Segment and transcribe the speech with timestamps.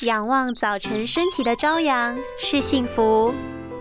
[0.00, 3.32] 仰望早晨升起的朝阳是幸福，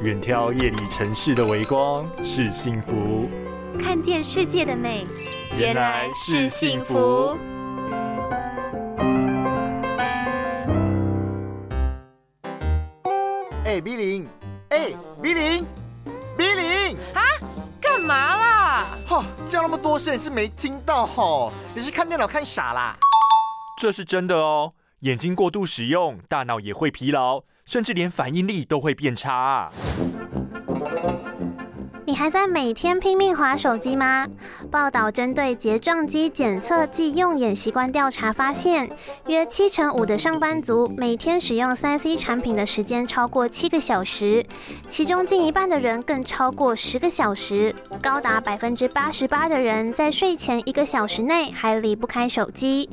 [0.01, 3.27] 远眺夜里城市的微光是幸福，
[3.81, 5.07] 看见世界的美
[5.57, 7.35] 原来是幸福。
[13.65, 14.27] 哎，B 零，
[14.69, 15.65] 哎，B 零
[16.37, 17.21] ，B 零，啊，
[17.81, 18.87] 干嘛啦？
[19.07, 21.51] 哈，叫那么多声是没听到吼？
[21.73, 22.95] 你是看电脑看傻啦？
[23.81, 24.71] 这是真的哦，
[25.03, 29.69] 眼睛过度使用，大脑也会疲劳，甚至连反应力都会变差。
[32.05, 34.25] 你还在每天拼命划手机吗？
[34.71, 38.89] 报道针对睫状肌检测及用眼习惯调查发现，
[39.27, 44.45] 约七成五的上班族每天使用三 C 产品的时间超过七个小时，
[44.87, 52.89] 其中近一半的人更超过十个小时，高达百分之八十八的人在睡前一个小时内还离不开手机。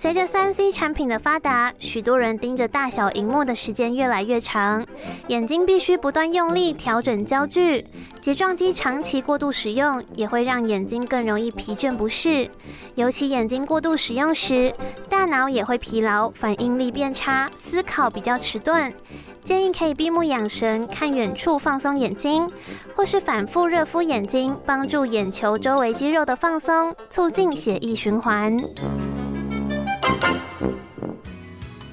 [0.00, 4.86] 随着三 C 产品的发达，许多人盯着大小荧幕的时间越来越长，
[5.26, 7.84] 眼睛必须不断用力调整焦距。
[8.22, 12.48] 睫状肌长期过度使用，也会让眼睛更容易疲倦不适。
[12.94, 14.72] 尤其眼睛过度使用时，
[15.08, 18.94] 大脑也会疲劳，反应力变差，思考比较迟钝。
[19.42, 22.48] 建议可以闭目养神，看远处放松眼睛，
[22.94, 28.56] 或是反复热敷眼睛，帮助眼球周围肌肉的放松，促进血液循环。